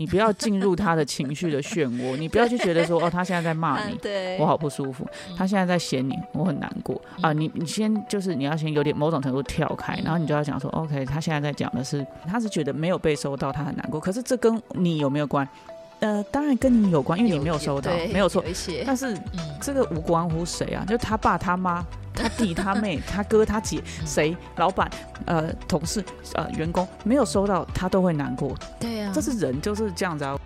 [0.00, 5.04] 你不要进入他的情绪的漩涡，你不要去觉得说哦，他现在在骂你，对我好不舒服，
[5.36, 7.32] 他现在在嫌你，我很难过啊。
[7.32, 15.46] 你你先就是你要先有点某种程度跳开，然后你就要讲说，OK，他现在在讲的是他是觉得没有被收到，他很难过，可是这跟你有没有关？
[16.00, 18.44] 呃，当然跟你有关，因为你没有收到，对没有错
[18.86, 21.84] 但是嗯，这个无关乎谁啊，就他爸他妈。
[22.20, 24.90] 他弟、他妹、 他哥、他姐，谁、老板、
[25.24, 28.56] 呃、同事、呃、员工没有收到，他都会难过。
[28.80, 30.36] 对啊，这是人就是这样子啊。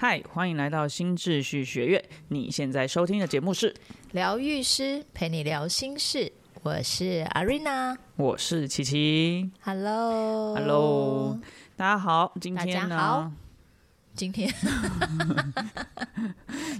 [0.00, 2.02] 嗨，欢迎来到新秩序学院。
[2.26, 3.72] 你现在收听的节目是，
[4.10, 6.32] 疗愈师陪你聊心事，
[6.64, 9.52] 我是阿瑞娜我是琪琪。
[9.62, 11.38] ，Hello Hello
[11.76, 13.30] 大家好，今天呢？
[14.14, 14.48] 今天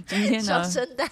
[0.07, 0.69] 今天双呢？
[0.69, 1.05] 声带，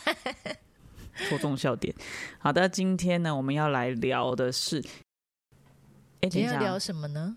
[1.16, 1.94] 戳中笑点。
[2.40, 4.81] 好的，今天呢，我们要来聊的是，
[6.22, 7.36] 哎，今天要聊什么呢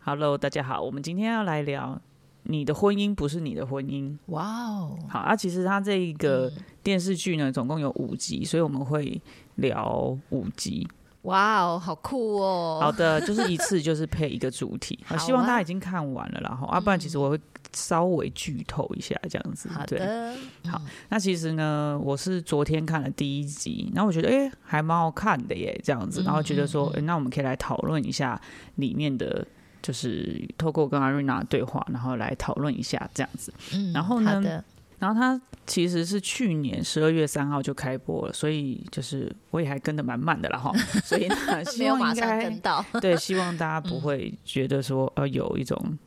[0.00, 1.98] ？，Hello，大家好，我们今天要来聊
[2.42, 4.18] 你的婚姻不是你的婚姻。
[4.26, 9.18] 哇哦，好啊，其实它这一个嗯电视剧呢，总共有五集，所以我们会
[9.54, 10.86] 聊五集。
[11.28, 12.78] 哇哦，好酷哦！
[12.82, 14.98] 好的，就是一次就是配一个主题。
[15.18, 17.40] 希望大家已经看完了啦，然后啊，不然其实我会
[17.72, 19.68] 稍微剧透一下这样子。
[19.68, 20.34] 好对，的，
[20.70, 28.40] 好嗯那其实呢，我是昨天看了第一集，然后我觉得哎、诶还蛮好看的耶，这样子，嗯然后觉得说，那我们可以来讨论一下
[28.76, 29.46] 里面的。
[29.80, 33.54] 就是透过跟阿瑞娜的对话，然后来讨论一下这样子。
[33.72, 34.62] 嗯然后呢
[34.98, 40.72] 然后它其实是去年十二月三号就开播了，所以就是我也还跟的蛮慢的了哈。
[41.04, 45.98] 所以呢， 没希有马上望应该跟到，对，希望大家不会觉得说呃有一种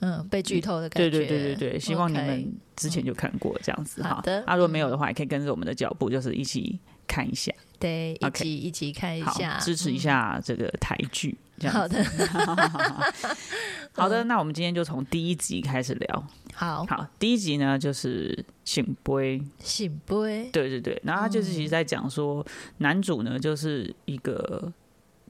[0.00, 4.20] 嗯，被剧透的感对觉，对对对对，希望你们之前就看过这样子哈。
[4.46, 9.98] 啊，如果没有的话，也可以跟着我们的脚步，就是一起看一下，对，一集一起看一好下，支持一嗯。
[10.00, 11.36] 下这个台剧。
[11.62, 12.04] 这样 好的，
[13.94, 16.26] 好的，那我们今天就从第一集开始聊。
[16.54, 22.44] 好，好，第一集呢就是醒杯，醒杯，对对对，然后他就是嗯其实在讲说，
[22.78, 24.72] 男主呢就是一个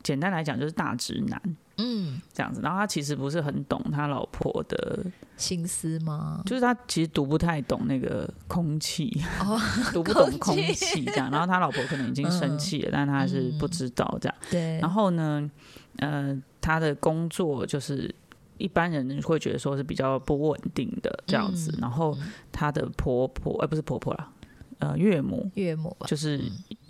[0.03, 1.41] 简单来讲就是大直男
[1.84, 5.04] 嗯，这样子，然后他其实不是很懂他老婆的，
[5.37, 6.41] 心思吗？
[6.47, 9.10] 就是他其实读不太懂那个空气，
[9.41, 9.59] 哦，
[9.92, 14.38] 读不懂空空气气这样，然后他老婆可能已经生气了，但他是不知道这样。
[14.50, 15.50] 对，然后呢，
[15.97, 18.15] 呃，他的工作就是
[18.59, 22.16] 一般人会觉得说是比较不稳定的这样子，嗯然后
[22.53, 24.31] 他的婆婆，哎、不是婆婆啦，
[24.78, 26.41] 呃，岳母岳母吧，就是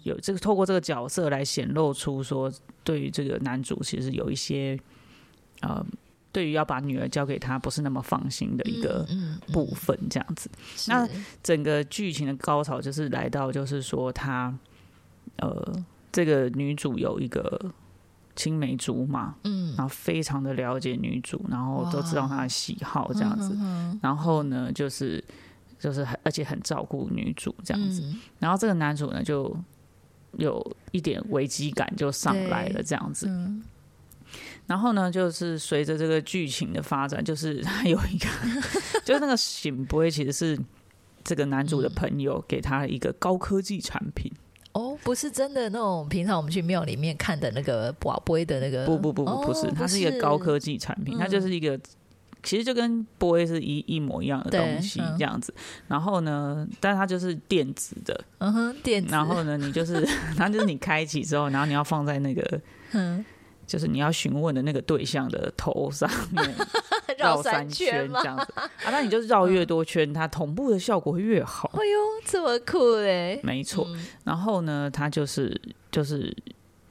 [0.03, 2.53] 有这个透过这个角色来显露出说，
[2.85, 4.79] 对于这个男主其实有一些
[5.61, 5.85] 呃，
[6.33, 9.07] 对于要把女儿交给他不是那么放心的一个
[9.53, 10.51] 部分这样子。
[10.77, 10.91] 是。
[10.91, 11.09] 那
[11.43, 14.53] 整个剧情的高潮就是来到，就是说他
[15.37, 17.73] 呃，这个女主有一个
[18.35, 19.75] 青梅竹马，嗯。
[19.77, 23.99] 然后非常的了解女主，然后都知道她的喜好这样子，嗯。
[24.03, 25.23] 然后呢，就是
[25.79, 28.21] 就是很而且很照顾女主这样子，嗯。
[28.39, 29.55] 然后这个男主呢就
[30.39, 33.63] 有一点危机感就上来了这样子，嗯。
[34.67, 38.27] 然后呢，就是随着这个剧情的发展，就是他 有一个，
[39.05, 40.59] 就是那个醒杯其实是
[41.23, 44.33] 这个男主的朋友给他一个高科技产品，
[44.73, 51.79] 哦，不是真的那种平常我们去庙里面看的那个宝贝的那个，不不不不不是，哦它是一个高科技产品，它就是一个。
[52.43, 55.55] 其实就跟杯是一一模一样的东西这样子，
[55.87, 60.05] 然后呢，但它就是电子的，嗯哼，电子，然后呢，你就是，
[60.37, 62.61] 它就是你开启之后，然后你要放在那个，
[62.93, 63.25] 嗯，
[63.67, 66.55] 就是你要询问的那个对象的头上面，
[67.19, 68.27] 绕三圈吗这？
[68.27, 71.71] 样子啊，那你就绕越多圈，它同步的效果会越好。
[71.75, 73.39] 哎呦，这么酷哎！
[73.43, 75.61] 没错，嗯然后呢，它就是
[75.91, 76.37] 就是。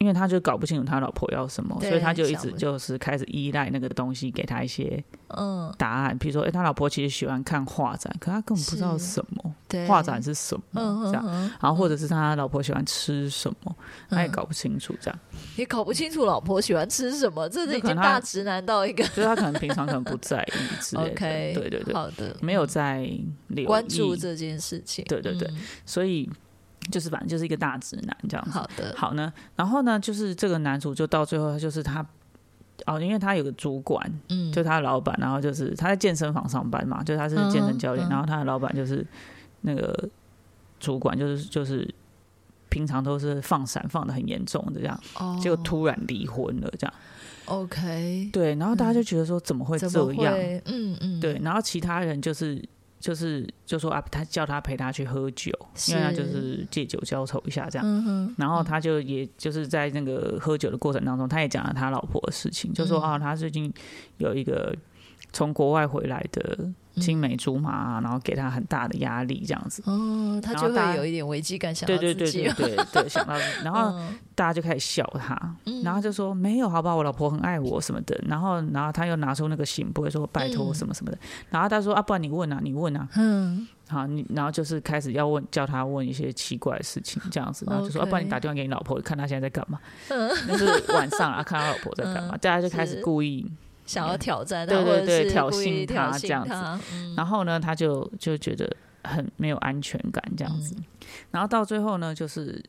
[0.02, 6.18] 因为他就搞不清楚他老婆要什么，所以他就一直就是开始依赖那个东西给他一些嗯，答案。
[6.18, 11.24] 比如说，哎、他老婆其实喜欢看画展，可他根本不知道什么对，画展是什么，嗯这样。
[11.62, 13.76] 然后或者是他老婆喜欢吃什么，
[14.10, 15.20] 他也嗯搞不清楚，这样。
[15.56, 23.08] 也搞不清楚老婆喜欢吃什么，这已经大直男到一个就是他可能平常可能不在意之类的 OK，对对对，好的，没有在
[23.50, 25.06] 留关注意这件事情。
[25.08, 26.28] 对对对嗯所以
[26.90, 28.52] 就是反正就是一个大直男这样子。
[28.52, 32.06] 好的，好呢，然后呢，就是这个男主就到最后，就是他
[32.86, 39.06] 哦，因为他有个主管，嗯，就他的老板，然后就是他在健身房上班嘛，就他是健身教练，嗯嗯然后他的老板就是
[39.62, 40.10] 那个
[40.80, 41.88] 主管，就是就是
[42.70, 45.38] 平常都是放闪放的很严重的这样，哦。
[45.42, 46.94] 结果突然离婚了这样。
[47.46, 49.78] OK，对，然后大家就觉得说怎么会？
[49.78, 50.34] 这样？
[50.66, 52.64] 嗯嗯，对，然后其他人就是
[53.02, 55.52] 就是就说啊，他叫他陪他去喝酒，
[55.90, 57.86] 因为他就是借酒浇愁一下这样。
[57.86, 63.12] 嗯，然后他就也就是在那个喝酒的过程当中，他也讲了他老婆的事情，就说嗯。
[63.12, 63.74] 啊，他最近
[64.20, 64.74] 有一个
[65.34, 66.58] 从国外回来的
[66.98, 69.82] 青梅竹马啊，然后给他很大的压力，这样子。
[69.86, 73.34] 哦，他就会有一点危机感，想到对对对自己对对对，想到，
[73.64, 78.20] 然后嗯大家就开始笑他，然后就说没有，好吧，我老婆很爱我什么的。
[78.28, 81.18] 然后，然后他又拿出那个信，不会说拜托嗯什么什么的。
[81.50, 89.80] 然后他说啊，不然你问啊，你问啊，嗯好，你然后就是开始要问，叫他问一些奇怪的事情，这样子，然后就说，啊，不然你打电话给你老婆，看他现在在干嘛。
[90.10, 93.50] 那是晚上啊，看他老婆在干嘛， 嗯大家就开始故意。
[93.92, 96.54] 想要挑战他，对对挑衅他这样子，
[96.94, 97.14] 嗯。
[97.16, 98.74] 然后呢，他就就觉得
[99.04, 100.74] 很没有安全感这样子。
[100.78, 100.84] 嗯。
[101.32, 102.64] 然后到最后呢，就是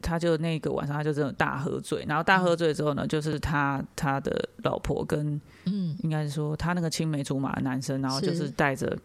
[0.00, 5.96] 他就那个晚上他就真的大喝醉，然后大喝醉之后呢，就是他他的老婆跟嗯。
[6.02, 8.50] 应该是说他那个青梅竹马的男生，然后就是是。
[8.50, 8.96] 带着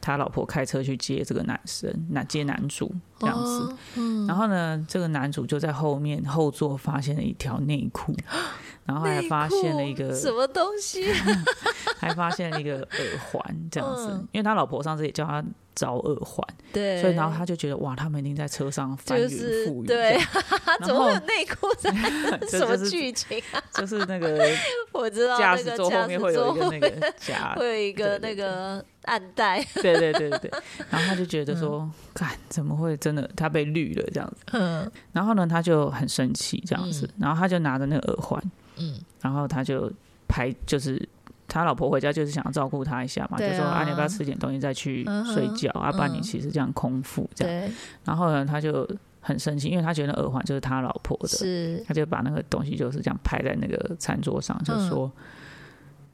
[0.00, 3.50] 他老婆开车去接这个男生，那接男主这样子。
[3.62, 4.26] 哦嗯。
[4.26, 8.14] 然后呢，这个男主就在后面后座发现了一条内裤，
[8.84, 11.10] 然后还发现了一个什么东西？
[11.98, 14.28] 还发现了一个耳环这样子，嗯。
[14.32, 15.42] 因为他老婆上次也叫他
[15.74, 20.10] 找耳环，对，所以然后他就觉得哇，他们一定在车上翻云就是覆雨，对，
[20.66, 21.90] 然怎么会有后内裤在？
[22.48, 23.62] 什么剧情啊？
[23.72, 24.46] 就是那个
[24.92, 30.50] 我知道驾驶座后面会有一个那个夹，会有一个那个暗袋，对对对对对，
[30.90, 34.90] 然后他就觉得说，看怎么会真的他被绿了这样子，嗯。
[35.12, 38.42] 然后呢他就很生气这样子，然后他就拿着那个耳环，
[38.78, 39.92] 嗯，然后他就
[40.26, 41.08] 拍就是。
[41.46, 45.92] 他老婆回家就是想要照顾他一下嘛，就说啊，你要不要吃点东西再去睡觉、啊？
[45.92, 47.70] 不然你嗯其实这样空腹这样。
[48.02, 48.88] 然后呢，他就
[49.20, 55.08] 很生气，因为他觉得耳环就是他老婆的，是，他就把那个东西就是这样拍在那个餐桌上，就说、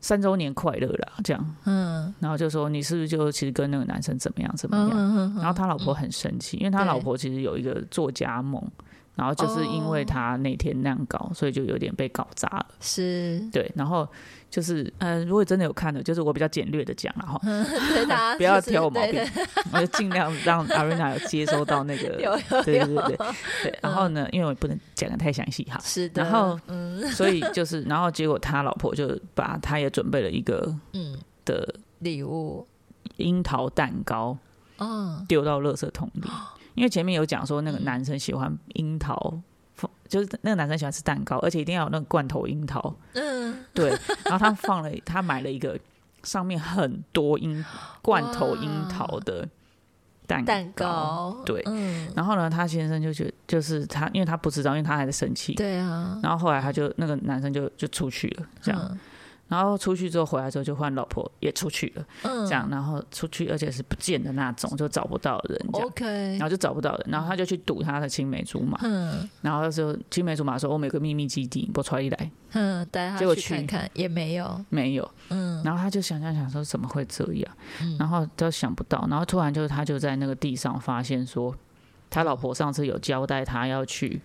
[0.00, 2.12] 三周年快乐啦，这样，嗯。
[2.20, 4.90] 然后就说你是不是就其实跟那个男生怎么样怎么样？
[4.92, 8.62] 嗯然后他老婆很生气，因为他老婆其实有一个作家梦，
[9.20, 10.04] 然后就是因为哦。
[10.08, 12.66] 他那天那样搞，所以就有点被搞砸了。
[12.80, 14.08] 是，对，然后
[14.48, 17.38] 就是呃，如果真的有看的，就是我比较简略的讲了哈，
[18.08, 19.22] 大家 不要挑我毛病，
[19.74, 23.16] 我就尽量让 Arena 有接收到那个对有有对对对，对。
[23.64, 23.78] 对。
[23.82, 27.06] 然后呢，因为我不能讲的太详细哈，是的，然后嗯。
[27.12, 31.14] 所以就是，然后结果他老婆就把他也准备了一个嗯，
[31.44, 32.66] 的礼物，
[33.18, 34.36] 樱桃蛋糕
[34.78, 36.22] 嗯丢到垃圾桶里，
[36.74, 39.40] 因为前面有讲说那个男生喜欢樱桃。
[40.06, 42.94] 就是那个男生喜欢吃蛋糕，而且一定要有那个罐头樱桃。
[43.14, 43.88] 嗯，对，
[44.26, 45.78] 然后他放了，他买了一个
[46.22, 47.64] 上面很多樱
[48.02, 49.48] 罐头樱桃的
[50.26, 55.54] 蛋蛋糕，对嗯，然后呢，他先生就觉得，就是他，因为他不知道，因为他还在生气。
[55.54, 58.86] 对啊，然后后来他就那个男生就就出去了，这样。
[58.90, 58.98] 嗯
[59.50, 62.68] 然后出去之后回来之后，就换老婆也出去了，嗯，这样。
[62.70, 65.60] 然后出去，而且是不见的那种，就找不到人。
[65.72, 66.04] OK，
[66.38, 81.52] 然后就找不到人，然后他就去堵他的青梅竹马，嗯然后就青梅竹马说：“我们有个秘密基地，不出来，嗯，带他结果去看去看也没有，没有。”嗯然后他就想想想说怎么会这样，嗯然后都想不到，然后突然就是他就在那个地上发现说，
[82.08, 84.22] 他老婆上次有交代他要去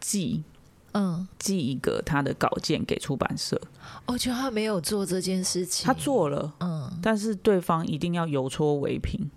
[0.00, 0.44] 寄
[0.96, 3.60] 嗯，寄一个他的稿件给出版社，
[4.06, 9.30] 我觉得他没有做这件事情，他，做了，嗯，但是对方一定要邮戳为凭，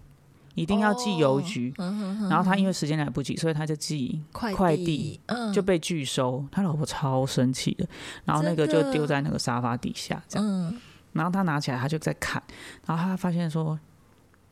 [0.55, 7.85] 一定要寄邮局，然后他因为时间来不及，所以他就寄快快递递，嗯，就被拒收，他老婆超生气的，
[8.23, 10.47] 然后那个就丢在那个沙发底下这样。
[10.47, 10.79] 嗯。
[11.11, 12.41] 然后他拿起来，他就在看，
[12.85, 13.77] 然后他发现说，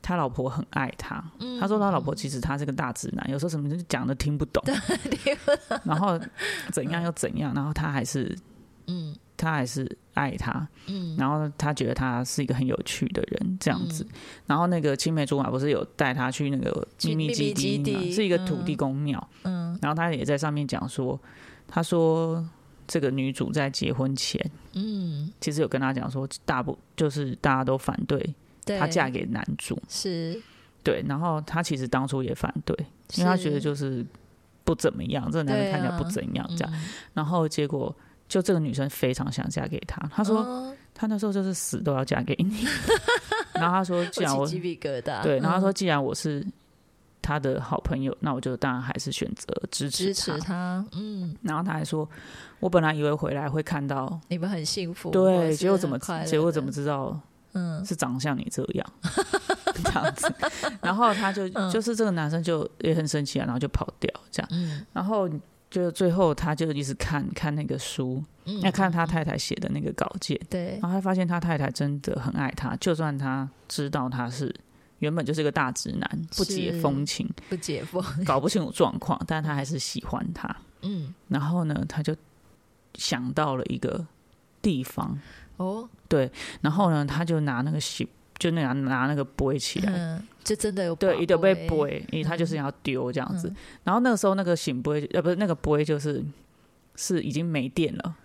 [0.08, 1.24] 他老婆很爱他。
[1.40, 1.60] 嗯。
[1.60, 4.64] 他说他老婆其实他是个大直男，有时候什么就讲的听不懂，
[5.84, 6.20] 然后
[6.72, 8.38] 怎样又怎样，然后他还是
[8.88, 9.16] 嗯。
[9.40, 14.04] 他还是爱他，嗯，然后他觉得他是一个很有趣的人这样子。
[14.48, 16.72] 然后那个青梅竹马不是有带他去那个
[17.04, 19.78] 秘密基秘密基地是一个土地公庙，嗯。
[19.80, 21.22] 然后他也在上面讲说，
[21.68, 22.44] 他说
[22.88, 24.44] 这个女主在结婚前。
[24.74, 28.36] 嗯，其实有跟他讲说，大部就是大家都反对对，
[28.68, 30.42] 她嫁给男主，是，
[30.84, 32.76] 对，然后她其实当初也反对，
[33.16, 34.06] 因为她觉得就是
[34.64, 36.84] 不怎么样，这个男人看起来不啊怎样这样，嗯。
[37.14, 37.96] 然后结果
[38.28, 42.66] 就这个女生非常想嫁给他，她说哦她那时候就是死都要嫁给你，
[43.54, 46.46] 然后她说既然我鸡皮疙瘩，对，然后她说嗯既然我是
[47.20, 52.08] 他的好朋友，那我就当然还是选择支持支持他，嗯，然后他还说，
[52.62, 57.20] 我本来以为回来会看到，你们很幸福，或对，结果怎么结果怎么知道
[57.58, 57.86] 嗯。
[57.86, 58.94] 是长像你这样。
[59.84, 60.34] 这样子，
[60.82, 61.70] 然后他就嗯。
[61.72, 64.86] 就是这个男生就也很生气啊，然后就跑掉这样，嗯。
[64.94, 65.30] 然后
[65.70, 70.80] 就最后他就一直看看那个书，嗯看他太太写的那个稿件，对。
[70.82, 74.54] 然后他发现他太太真的很爱他，就算他知道他是
[75.00, 80.56] 原本就是个大直男，不解风情，不解风，搞不清楚状况，但他还是喜欢他。
[80.82, 81.14] 嗯。
[81.28, 82.16] 然后呢，他就
[82.96, 84.04] 想到了一个
[84.68, 85.18] 地方，
[85.56, 88.06] 哦，对然后呢，他就拿那个洗，
[88.38, 93.48] 就那样拿那个杯起来，嗯，就真的有对，一定被贝杯，因为他就是要丢这样子。
[93.48, 93.56] 嗯。
[93.86, 96.22] 然后那个时候那个醒杯，呃，不是那个杯，就是
[96.98, 98.16] 是已经没电了，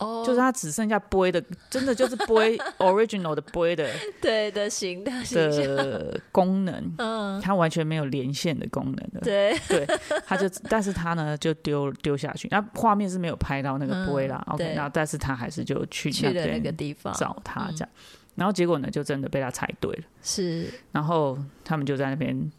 [0.00, 3.88] 哦，就是它只剩下 boy 的， 真的就是 boy original 的杯的
[4.20, 9.20] 对的形的的 功能，嗯，它完全没有连线的功能的。
[9.20, 9.86] 对，对，
[10.26, 17.88] 他就，但是他呢就丢丢下去，那画面是没有拍到那个 boy 啦、嗯 o k 对然后但是他还是就去去了那边个地方找他嗯这样，
[18.36, 22.50] 然后结果呢就真的被他猜对了，是，然后他们就在那边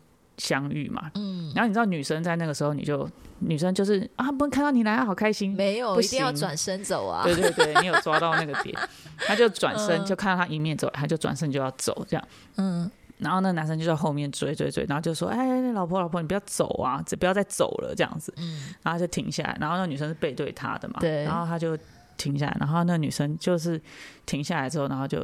[0.42, 3.08] 相遇嘛，嗯，然后你知道女生在那个时候你就
[3.40, 8.76] 女生就是啊，不能看到你来啊好开心，没有不一定要转身走啊，对对对，你有抓到那个点，
[9.28, 10.06] 他就转身嗯。
[10.06, 12.28] 就看到他迎面走来，他就转身就要走这样。
[12.58, 18.74] 嗯，然后那男生就在后面追追追，然后就说：“哎，老婆老婆，你不要走啊，这不要再走了。”这样子，嗯。
[18.82, 21.24] 然后就停下来，然后那女生是背对他的嘛，对。
[21.24, 21.78] 然后他就
[22.18, 23.80] 停下来，然后那女生就是
[24.26, 25.24] 停下来之后，然后就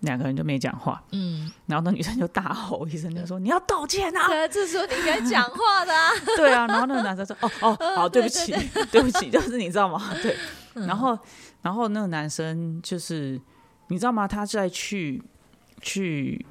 [0.00, 8.52] 两个人就没讲话，嗯，然后那女生就大吼一声，就说：“你要道歉啊对啊，这时候你应该讲话的啊，！” 对啊，然后那个男生说：“哦哦， 好，对不起，
[8.92, 10.02] 对不起，就是你知道吗？
[10.22, 10.36] 对。”
[10.74, 11.18] 嗯然后，
[11.62, 13.40] 然后那个男生就是
[13.88, 14.28] 你知道吗？
[14.28, 15.22] 他在去
[15.80, 16.44] 去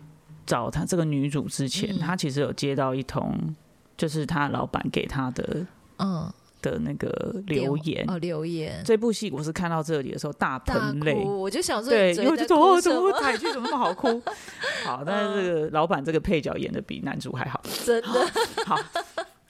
[0.48, 3.56] 找他这个女主之前，嗯他其实有接到一通，
[3.96, 5.64] 就是他老板给他的
[6.00, 6.34] 嗯，
[6.72, 7.10] 的那个
[7.48, 8.06] 留言。
[8.10, 13.02] 哦，留言这部戏我是看到这里的时候大大喷泪，我就想说，对，你因为就说哦，怎么？
[13.02, 14.22] 么台剧怎么那么好哭？
[14.86, 17.62] 好，但是这个老板这个配角演的比男主还好。
[17.84, 18.10] 真的，
[18.66, 18.76] 好，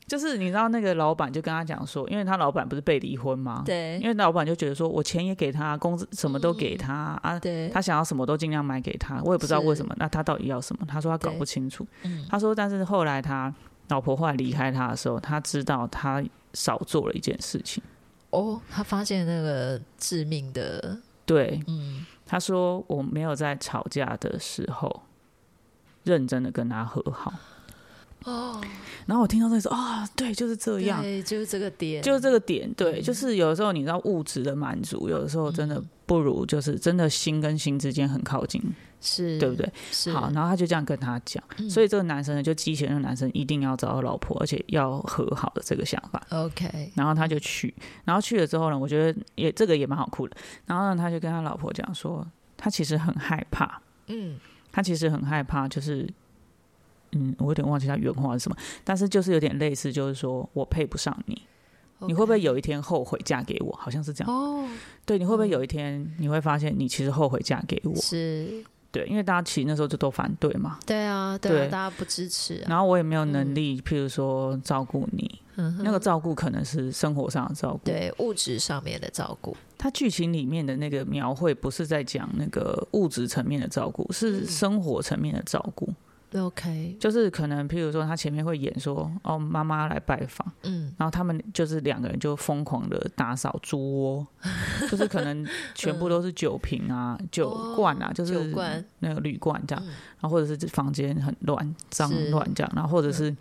[0.08, 3.64] 就是你知道那个老板就跟他讲说，因为他老板不是被离婚吗？
[3.66, 9.96] 对因为老板就觉得说我钱也给他，工资什么都给他、啊，对，他想要什么都尽量买给他，我也不知道为什么。
[9.98, 10.86] 那他到底要什么？
[10.88, 11.86] 他说他搞不清楚。
[12.04, 13.54] 嗯他说，但是后来他
[13.90, 16.24] 老婆后来离开他的时候，他知道他
[16.56, 17.84] 少做了一件事情。
[18.32, 25.04] 哦，他发现那个致命的，对，嗯，他说我没有在吵架的时候
[26.04, 27.34] 认真的跟他和好。
[28.24, 28.60] 哦，
[29.06, 31.00] 然后我听到这个说啊，对，就是这样。
[31.02, 38.60] 对，就是这个点，就是这个点，对，嗯就是有的时候你知道物质的满足，有的时候真的嗯不如就是真的心跟心之间很靠近，
[39.02, 39.72] 是，对不对？
[39.92, 46.22] 是，好，然后他就这样跟他讲，嗯所以这个男生呢就激起了那个男生一定要找到老婆，而且要和好的这个想法。
[46.30, 47.74] OK，然后他就去，
[48.04, 50.36] 然后去了之后呢，我觉得也这个也蛮好哭的。
[50.66, 52.26] 然后呢，他就跟他老婆讲说，
[52.58, 54.40] 他其实很害怕，嗯，
[54.72, 56.08] 他其实很害怕，就是，
[57.12, 61.42] 嗯，我有点忘记他原话是什么，但是就是有点类似，就是说我配不上你，
[62.00, 63.72] 你会不会有一天后悔嫁给我？
[63.76, 64.34] 好像是这样。
[64.34, 64.68] 哦，
[65.06, 67.96] 对，你会不会有一天你会发现你其实后悔嫁给我？
[67.96, 68.64] 是，
[68.96, 71.66] 对，因为大家其实那时候就都反对嘛，对啊，对对。
[71.66, 77.80] 啊，大家不支持啊，然后我也没有能力，譬如说照顾你，嗯那个照顾可能是生活上的照顾。
[77.84, 84.48] 对物质上面的照顾，它剧情里面的那个描绘不是在讲那个物质层面的照顾，是嗯。
[84.48, 85.94] 生活层面的照顾。
[86.36, 94.28] OK，就是可能譬如说，他前面会演说，哦，妈妈来拜访，嗯，然后他们就是两个人就疯狂的打扫猪窝，
[94.90, 98.54] 就是可能全部都是酒瓶啊、酒罐啊，哦就是
[99.00, 99.90] 那个铝罐这样，嗯。
[100.20, 102.30] 然后或者是房间很乱、脏是。
[102.32, 103.36] 乱这样，然后或者是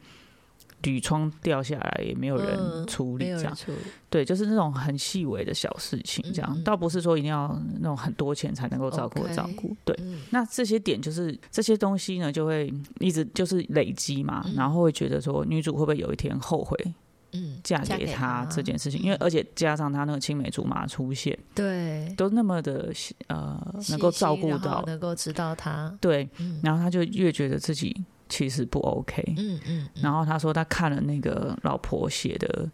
[0.84, 9.94] 铝窗掉下来也没有人处理这样，处理，对，就是那种很细微的小事情这样，倒不是说一定要那种很多钱才能够照顾照顾，对。
[10.00, 16.78] 嗯，那这些点就是这些东西呢，就会一直就是累积嘛，嗯然后会觉得说女主会不会有一天后悔
[17.36, 19.00] 嗯，嫁嫁给给他他这件事情？
[19.02, 22.92] 因为而且加上他那个青梅竹马出现，对，都那么的
[23.26, 23.60] 呃
[23.90, 27.92] 能够照顾到，能够知道他，对，嗯然后他就越觉得自己
[28.28, 29.22] 其实不 OK。
[29.36, 32.68] 嗯嗯，嗯然后他说他看了那个老婆写的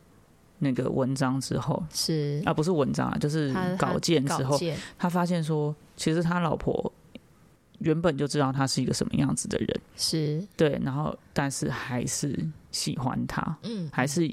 [0.59, 4.59] 那个文章之后，是啊不是文章啊，就是稿件之后，
[4.99, 6.93] 他发现说其实他老婆
[7.79, 9.81] 原本就知道他是一个什么样子的人。
[9.97, 12.39] 是，对，然后但是还是
[12.71, 14.31] 喜欢他，嗯，还是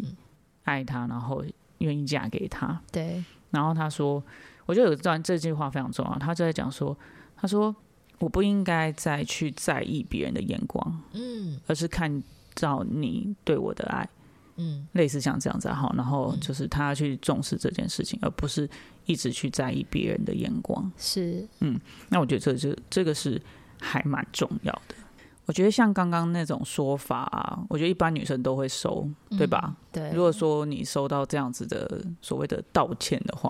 [0.63, 1.43] 爱他，然后
[1.77, 2.79] 愿意嫁给他。
[2.91, 4.21] 对，然后他说，
[4.65, 6.97] 我觉得有一段这句话非常重要，他就在讲说，
[7.37, 7.73] 他说
[8.19, 12.23] 我不应该再去在意别人的眼光，嗯而是看
[12.55, 14.09] 到你对我的爱，
[14.55, 15.93] 嗯类似像这样子哈。
[15.95, 18.69] 然后就是他去重视这件事情，而不是
[19.05, 20.91] 一直去在意别人的眼光。
[20.97, 23.41] 是，嗯那我觉得这就这个是
[23.79, 24.95] 还蛮重要的。
[25.45, 29.07] 我觉得像刚刚那种说法啊，我觉得一般女生都会收，
[29.37, 29.61] 对吧？
[29.63, 29.75] 嗯？
[29.93, 33.49] 对，如果说你收到这样子的所谓的道歉的话，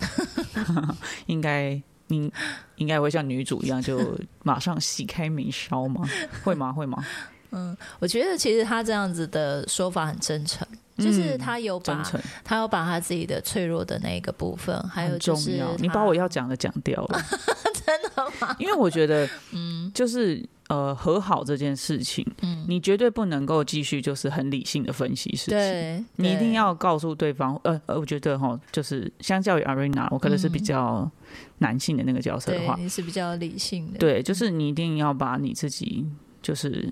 [1.25, 2.31] 应该应
[2.75, 6.07] 应该会像女主一样，就 马上洗开眉梢吗？
[6.43, 6.71] 会吗？
[6.71, 7.05] 会吗？
[7.51, 15.73] 嗯我觉得其实他这样子的说法很真诚，就是嗯他有把、真他有把他自己的脆弱的那一个部分，还有重就是要。
[15.77, 17.21] 你把我要讲的讲掉了，
[17.85, 25.57] 真的吗因为我觉得，嗯，就是呃，和好这件事情，嗯你绝对不能够继续就是很理性的分析事情。
[25.57, 31.11] 对，你一定要告诉对方，呃呃，我觉得哈，就是相较于 Arena，我可能是比嗯较
[31.59, 36.05] 男性的那个角色的对，话，你是比较理性的，对，就是你一定要把你自己
[36.41, 36.91] 就是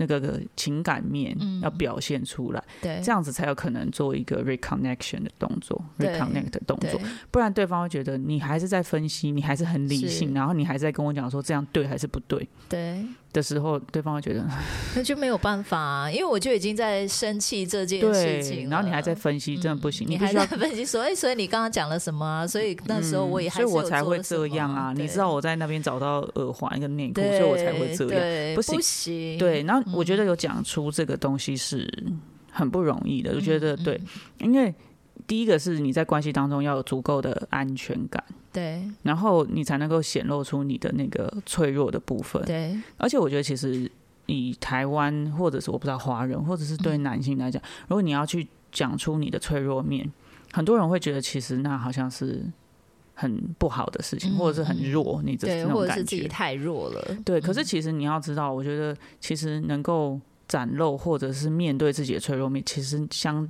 [0.00, 1.60] 那个个情感面嗯。
[1.60, 6.98] 要表现出来，对，这样子才有可能做一个 reconnection 的动作，reconnect 的动作，
[7.30, 12.48] 不然对方会觉得你还是在分析，你还是很理性，然后你还是在跟我讲说这样对还是不对。
[12.66, 14.44] 对，的时候，对方会觉得
[14.96, 20.46] 那就没有办法、啊，因为我就已经在生气这件事情，然后你还在分析，真的不行，你还在。
[20.46, 22.46] 分析说，哎、所以你刚刚讲了什么啊？
[22.46, 24.92] 所以那时候我也嗯所以我才会这样啊！
[24.96, 28.08] 你知道我在那边找到耳环跟内裤，所，以我才会这样。
[28.08, 31.88] 对，不行不行，对，然后我嗯觉得有讲出这个东西是
[32.50, 33.32] 很不容易的。
[33.34, 34.00] 我觉得嗯对，
[34.38, 34.74] 因为
[35.26, 38.82] 第一个是你在关系当中要有足够的安全感，对。
[39.02, 42.42] 然后你才能够显露出你的那个脆弱的部分。
[42.44, 42.78] 对。
[42.96, 43.90] 而且我觉得其实
[44.26, 50.10] 以台湾或者是我不知道华人，或者是对男性来讲，如果你要去讲出你的脆弱面，
[50.52, 52.44] 很多人会觉得其实那好像是
[53.14, 56.16] 很不好的事情，嗯或者是很弱，你的对，那种或者是感觉。
[56.16, 57.64] 自己太弱了，对，可是嗯。
[57.64, 63.48] 其实你要知道，我觉得其实能够展露或者是面对自己的脆弱面，其实相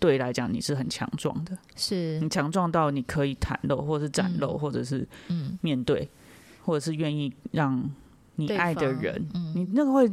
[0.00, 1.56] 对来讲你是很强壮的。
[1.76, 6.08] 是你强壮到你可以袒露，或者是展露，嗯或者是嗯，面对，
[6.64, 7.88] 或者是愿意让
[8.34, 10.10] 你爱的人，嗯你那个会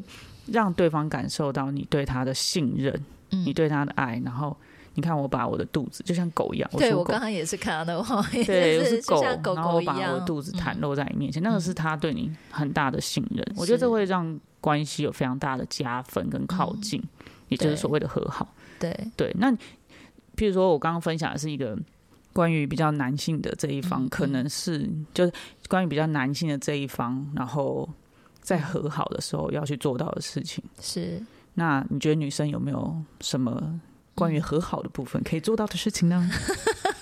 [0.48, 2.94] 让对方感受到你对他的信任，
[3.32, 4.22] 嗯你对他的爱。
[4.24, 4.56] 然后
[4.96, 9.02] 你看，我把我的肚子就像狗一样，对我刚刚也是看到那个画面， 对，我就是
[9.42, 13.46] 狗，然后我把我的肚子袒嗯露在你面前，那个是他对你很大的信任。
[13.56, 17.04] 我觉得这会让关系有非常大的加分跟靠嗯近，
[17.48, 18.54] 也就是所谓的和好。
[18.80, 19.52] 对对，那
[20.36, 21.78] 譬如说我刚刚分享的是一个
[22.34, 25.32] 关于比较男性的这一方，嗯可能是就是
[25.68, 27.90] 关于比较男性的这一方，然后
[28.42, 30.64] 在和好的时候要去做到的事情。
[30.80, 31.22] 是。
[31.56, 33.80] 那你觉得女生有没有什么
[34.14, 36.30] 关于和好的部分可以做到的事情呢？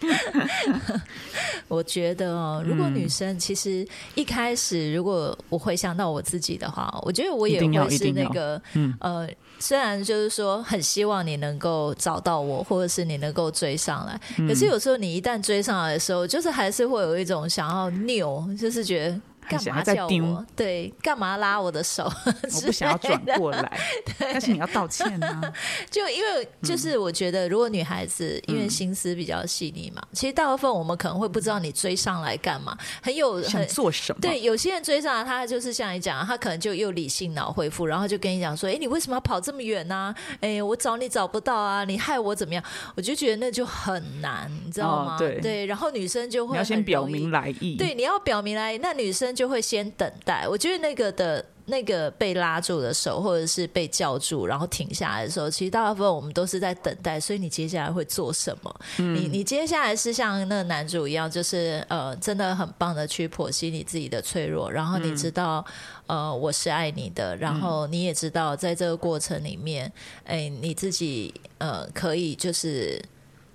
[1.68, 2.94] 我觉得哦，如果嗯。
[2.94, 8.94] 女生其实一开始，如果我回想到我自己的话，我觉得我也会是那个嗯。
[9.00, 14.48] 呃，虽然就是说很希望你能够找到我，或者是你能够追上来，嗯。
[14.48, 19.20] 可是有时候你一旦追上来的时候，就是还是会有一种想要拗，就是觉得。
[19.58, 20.46] 还想干嘛叫还在丢我？
[20.56, 22.04] 对，干嘛拉我的手？
[22.26, 23.78] 我不想要转过来，
[24.18, 25.52] 但是你要道歉啊。
[25.90, 34.20] 就因为就是我觉得，如果女孩子因为嗯心思比较细腻嘛，其实大部分我们可能会不知道你追上来干嘛，很有想很做什么？
[34.20, 42.62] 对，有些人追上来，他就是像你讲，他可能就又理性脑恢复，然后就跟你讲说：“哎，你为什么要跑这么远呢、哎，我找你找不到啊，你害我怎么样？”
[42.96, 45.16] 我就觉得那就很难，你知道吗？
[45.16, 47.76] 哦对然后女生就会要先表明来意。
[47.76, 50.46] 对，你要表明来意，那女生就会先等待。
[50.46, 51.44] 我觉得那个的。
[51.66, 57.20] 那个被拉住的手，或者是被叫住，然后停下来的时候，其实大部分我们都是在等待。
[57.20, 58.80] 所以你接下来会做什么？
[58.98, 65.64] 嗯你你接下来是像那个男主一样，就是呃，真的很棒的去剖析你自己的脆弱，然后嗯你知道、
[66.08, 69.92] 呃我是爱你的，然后你也知道在这个过程里面，
[70.24, 73.00] 哎，你自己呃可以就是。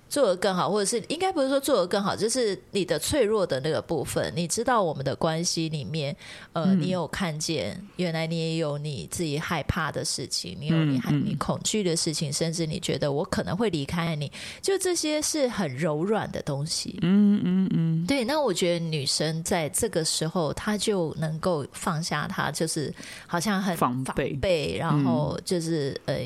[0.08, 6.16] 做得更好，或者是应该不是说做得更好，就是你的脆弱的那个部分，你知道我们的关系里面，
[6.52, 14.30] 呃，嗯你有看见，原来你也有你自己害怕的事情，你有你害、你恐惧的事情，甚至你觉得我可能会离开你，
[14.62, 16.98] 就这些是很柔软的东西。
[17.02, 22.94] 嗯嗯嗯，对，那我觉得女生在这个时候，她就能够放下她，就是
[23.26, 26.16] 好像很防备备，然后就是、呃。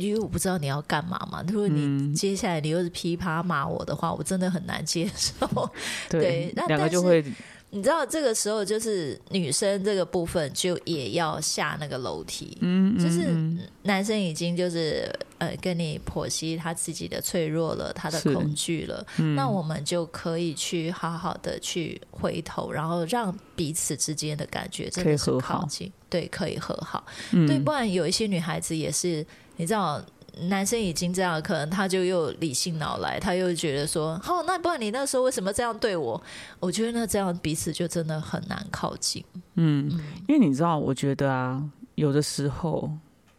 [0.00, 2.14] 因为我不知道你要干嘛嘛，如果你嗯。
[2.14, 5.46] 接下来你又是噼啪骂我的话，我真的很难接受。
[6.10, 7.24] 对对那，两个但就是会
[7.72, 13.60] 你知道这个时候就是女生这个部分就也要下那个楼梯，嗯，嗯就是嗯。
[13.84, 15.08] 男生已经就是
[15.38, 19.36] 呃跟你剖析他自己的脆弱了，他的恐惧了，嗯。
[19.36, 27.46] 那我们就可以去好好的去回头，然后让彼此之间的感觉真可以的是靠近，对，可以和好，嗯。
[27.46, 29.24] 对，不然有一些女孩子也是，
[29.60, 30.02] 你知道。
[30.48, 36.22] 男生已经这样，可能他就又理性脑来，他又觉得说，哦，那不然你那时候为什么这样对我？
[36.60, 39.22] 我觉得那这样彼此就真的很难靠近。
[39.56, 39.90] 嗯，
[40.28, 41.62] 因为你知道，我觉得啊，
[41.96, 42.90] 有的时候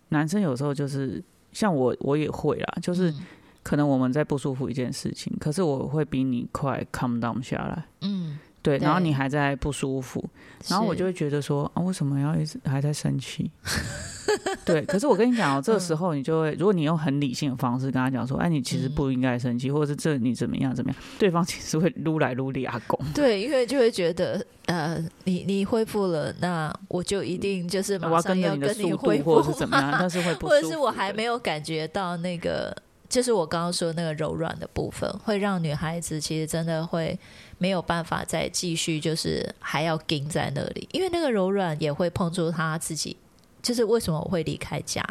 [0.10, 3.26] 男生有时候就是像我，我也会啦，就是嗯
[3.64, 10.24] 可能我们在不舒服一件事情，可是我会比你快 calm down 下来，嗯，对，然后你还在不舒服，
[10.68, 13.50] 然后我就会觉得说啊，为什么要一直还在生气？
[14.64, 22.98] 对，可是我跟你讲哦，这个时嗯候你就会，如果你用很理性的方式跟他讲说，哎，你其实嗯不应该生气，或者是这你怎么样怎么样，对方其实会撸来撸里阿公。
[23.14, 29.36] 对，因为就会觉得，呃，你你恢复了，那我就一定就是我要马上跟着你的速度，恢复。
[29.36, 32.76] 或者是怎么样，但是会不 或者是我还没有感觉到那个，
[33.12, 37.20] 就是我刚刚说那个柔软的部分，会让女孩子其实真的会
[37.58, 43.18] 没有办法再继续，就是还要盯在那里，因为那个柔软也会碰触她自己。
[43.62, 45.04] 就是为什么我会离开家？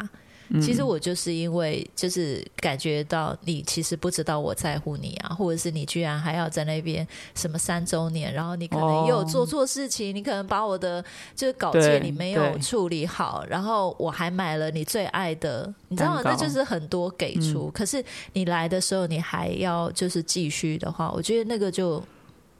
[0.53, 0.61] 嗯。
[0.61, 11.03] 其实我就是因为就是感觉到你其实不知道我在乎你啊，或者是你居然还要在那边什么三周年，然后你可能也有做错事情，你可能把我的
[11.35, 16.21] 就是稿件你没有处理好，然后我还买了你最爱的，你知道吗？
[16.23, 22.03] 那就是很多给出，可是你来的时候你还要就是继续的话，我觉得那个就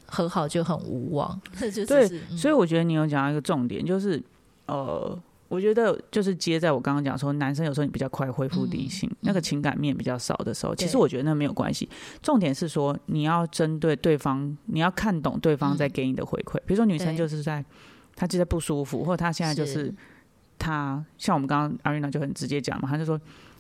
[0.06, 2.38] 和好就很无望，这 就对是嗯。
[2.38, 4.21] 所以我觉得你有讲到一个重点，就是
[4.65, 5.17] 呃，
[5.51, 11.89] 我觉得就是接在我刚刚讲说，男生有时候你比较快恢复理性，那个情感面比较少的时候，其实我觉得那没有关系。
[12.21, 16.55] 重点是说你要针对对方，你要看懂对方在给你的回馈。
[16.65, 17.63] 比如说女生就是在
[18.15, 19.95] 她就在不舒服，或者她现在就是是
[20.57, 23.19] 她像我们刚刚阿瑞娜就很直接讲嘛，她就说。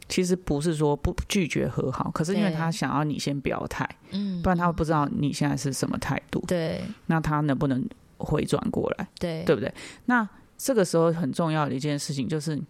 [0.09, 9.07] 其实不是说不拒绝和好，可是因为对她想要你先表态，嗯不然她会不知道你现在是什么态度，对那她能不能回转过来？
[9.17, 9.73] 对对不对？
[10.05, 10.27] 那
[10.63, 12.61] 这个时候很重要的一件事情就是，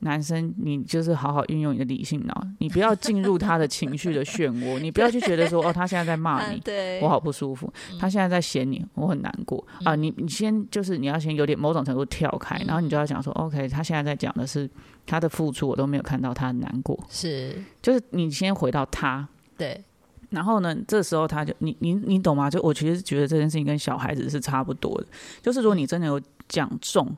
[0.00, 6.58] 男生你就是好好运用你的理性脑，你不要进入他的情绪的漩涡， 你不要去觉得说哦，他现在在骂你。
[6.58, 9.96] 啊对，我好不舒服，他现在在嫌你，我很难过啊！
[9.96, 14.70] 你你先就是你要先有点某种程度跳开，然后你就要讲说，OK，他现在在讲的是
[15.04, 19.82] 他的付出，我都没有看到他很难过，是就是你先回到他，对
[20.30, 22.48] 然后呢，这时候他就你你你懂吗？
[22.48, 25.06] 就我其实觉得这件事情跟小孩子是差不多的，
[25.42, 27.16] 就是如果你真的有讲中嗯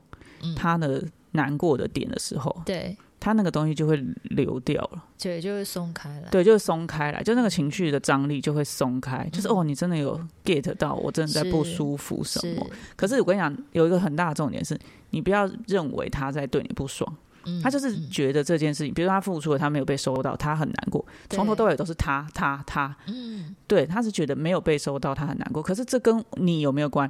[0.55, 2.97] 他的难过的点的时候，对。
[3.19, 6.27] 他那个东西就会流掉了，对，就会松开了。
[6.29, 12.53] 对，就是松开来，就那个情绪的张力就会松开，就是哦，你真的有 get 到我真的在不舒服什是。
[12.55, 12.67] 么。
[12.97, 14.77] 可是我跟你讲，有一个很大的重点是，
[15.11, 23.55] 你不要认为他在对你不爽，嗯他就是嗯觉得这件事情，比如说他付出了，他没有被收到，他很难过，从头到尾都是他他他，嗯。
[23.67, 25.63] 对，他是觉得没有被收到，他很难过。
[25.63, 27.09] 可是这跟你有没有关？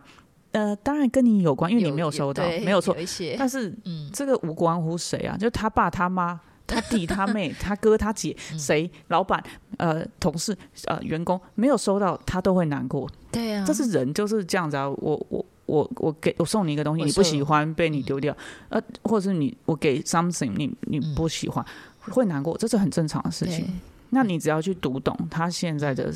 [0.53, 3.35] 呃，当然跟你有关，因为你没有收到，对没有错有。
[3.37, 9.43] 但是嗯这个无关乎谁啊，就他爸、他妈、 他弟、他妹、他哥、他姐，嗯谁、老板、
[9.77, 13.09] 呃、同事、呃、员工没有收到，他都会难过。
[13.31, 14.87] 对啊，这是人就是这样子啊。
[14.87, 18.35] 我我我我给我送你一个东西，你不喜欢被你丢掉，
[18.69, 21.65] 呃，或者是你我给 something 你你嗯不喜欢，
[21.99, 23.65] 会难过，这是很正常的事情。
[24.13, 26.13] 对那你只要去读懂他现在的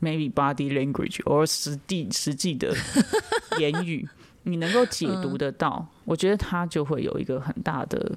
[0.00, 2.74] maybe body language 或实地实际的
[3.58, 4.08] 言语，
[4.44, 8.12] 你能够解读得到，我觉得他就会有一个很大的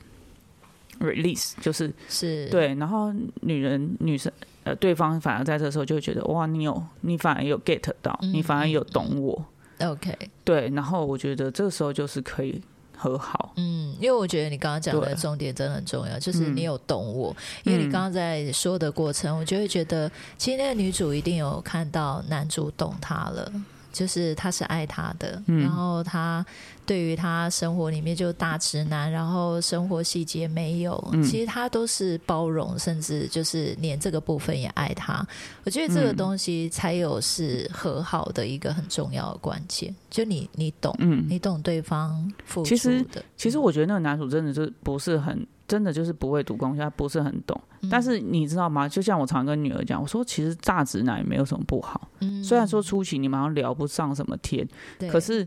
[1.00, 4.32] release，就是是，对，然后女人女生
[4.64, 9.46] 呃对方反而在这时候就会觉得哇，你有你反而有 get 到，嗯你反而有懂我
[9.80, 12.60] ，OK，对，然后我觉得这个时候就是可以
[12.98, 16.56] 和好，嗯，因为我觉得你刚刚讲的重点真的很重要，就是嗯。
[16.56, 23.52] 你有懂我，因为你刚刚在说的过程，我就会觉得，其实那个女主一定有看到男主懂她了。
[23.98, 25.60] 就是他是爱他的，嗯。
[25.62, 26.46] 然后他
[26.86, 31.24] 对于他生活里面就大直男，然后生活细节没有，嗯。
[31.24, 35.26] 其实他都是包容，甚至就是连这个部分也爱他。
[35.64, 36.16] 我觉得这个嗯。
[36.16, 47.60] 东西才有是和好的一个很重要的关键，就你你懂，嗯，你懂对方付出其实的，其实我觉得那个男主真的是不是很，真的就是不会读功课，他不是很懂。
[47.92, 48.88] 但是你知道吗？
[48.88, 52.10] 就像我常跟女儿讲，我说其实大直男也没有什么不好。
[52.22, 54.68] 嗯虽然说初期你们好像聊不上什么天，
[55.12, 55.46] 可是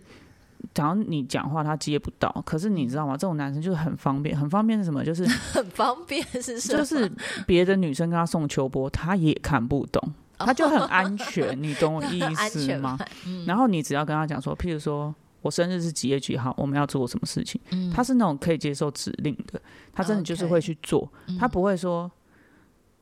[0.74, 3.14] 假如你讲话他接不到，可是你知道吗？
[3.14, 5.02] 这种男生就是很方便，很方便是什么？
[5.04, 6.78] 就是 很方便是什么？
[6.78, 7.10] 就是
[7.46, 12.98] 别的女生跟他送秋波，他也看不懂，他就很安全， 你懂我意思吗？
[13.26, 19.60] 嗯然后你只要跟他讲说，譬如说我生日是几月几号，我们要做什么事情，嗯他是那种可以接受指令的，
[19.92, 22.10] 他真的就是会去做，嗯他不会说，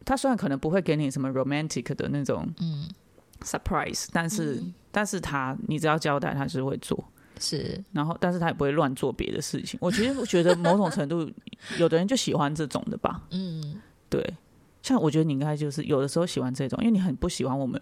[0.05, 2.89] 他虽然可能不会给你什么 romantic 的那种嗯
[3.43, 7.03] surprise，但是、但是他你只要交代，他就是会做。
[7.41, 9.79] 是然后，但是他也不会乱做别的事情。
[9.81, 11.31] 我其实觉得某种程度，
[11.79, 13.23] 有的人就喜欢这种的吧。
[13.31, 14.35] 嗯对，
[14.83, 17.81] 像我觉得你应该就是有的时候喜欢这种，因为你很不喜欢我们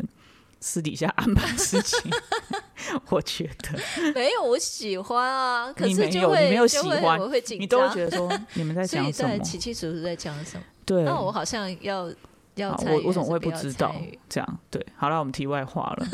[0.61, 2.11] 私底下安排事情。
[3.11, 9.29] 我觉得没有我喜欢啊，可你是就会没有你没有喜欢我会紧张，你都会觉得说你们在讲什么？
[9.31, 10.65] 在起起楚楚在讲什么？
[10.85, 12.15] 对，那我好像要啊
[12.55, 13.95] 要我我怎么会不知道？
[14.29, 16.07] 这样对，好了，我们题外话了。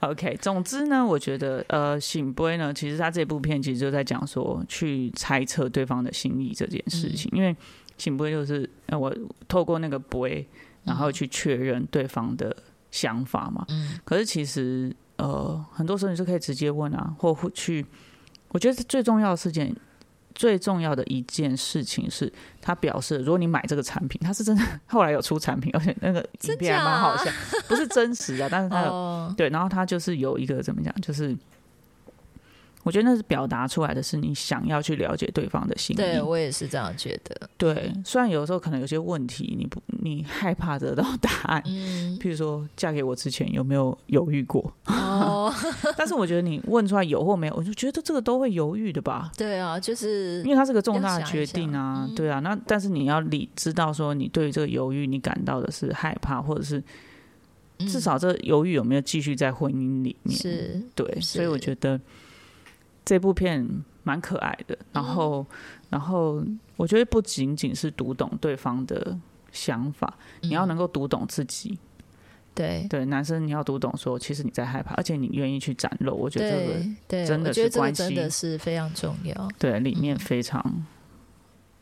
[0.00, 7.56] OK，总之呢，我觉得呃，醒杯呢，其实他这部片其实就在讲说去猜测对方的心意这件事情，因为
[7.96, 9.14] 醒杯就是呃，我
[9.48, 10.46] 透过那个杯，
[10.84, 12.54] 然后去确认对方的
[12.90, 13.64] 想法嘛。
[13.70, 17.84] 嗯可是其实呃，很多时候你是可以直接问啊，或或去，
[18.48, 19.74] 我觉得最重要的事件。
[20.38, 27.30] 最重要的一件事情是，他表示，如果你买这个产品，他是真的 后来有出产品，而且那个影片还蛮好笑，
[27.66, 31.34] 不是真实的，但是他有、哦，对，然后他就是有一个怎么讲，就是
[32.86, 35.96] 我觉得那是表达出来的是你想要去了解对方的心意。
[35.96, 37.50] 对我也是这样觉得。
[37.56, 44.72] 对，虽然有时候可能有些问题你不你害怕得到答案，嗯， 譬如说嫁给我之前有没有犹豫过？
[44.86, 45.52] 哦，
[45.98, 49.32] 但是我觉得你问出来有或没有，我就觉得这个都会犹豫的吧。
[49.36, 52.38] 对啊，就是因为它是个重大的决定啊，嗯对啊。
[52.38, 56.80] 那但是你要理知道说，你对于这个犹豫，你感到的是害怕，或者是
[57.78, 60.38] 嗯至少这犹豫有没有继续在婚姻里面？
[60.38, 62.00] 是对，所以我觉得
[63.06, 63.66] 这部片
[64.02, 64.76] 蛮可爱的。
[64.92, 65.56] 然后，嗯
[65.88, 66.44] 然后
[66.76, 69.16] 我觉得不仅仅是读懂对方的
[69.52, 71.78] 想法，你要嗯能够读懂自己。
[72.54, 76.14] 对对，男生你要读懂说，其实你在害怕，而且你愿意去展露。
[76.14, 76.50] 我觉得
[77.06, 79.48] 这个真的是关系真的是非常重要。
[79.58, 80.86] 对里面嗯非常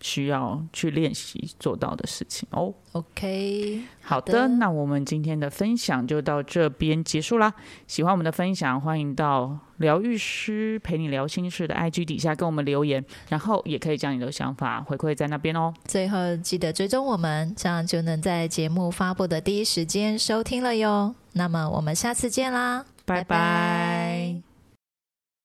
[0.04, 2.74] 需要去练习做到的事情哦。
[2.92, 7.50] OK，好的，的那我们今天的分享就到这边结束啦。
[7.86, 15.72] 喜欢我们的分享，欢迎到疗愈师陪你聊心事的 IG 底下跟我们留言，然后也可以将你的想法回馈在那边哦。
[15.86, 21.14] 最后记得追踪我们，这样就能在节目发布的第一时间收听了哟。
[21.32, 23.93] 那么我们下次见啦，拜拜拜